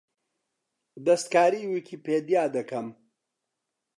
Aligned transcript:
دەستکاریی 1.05 1.67
ویکیپیدیا 1.71 2.43
دەکەم. 2.55 2.87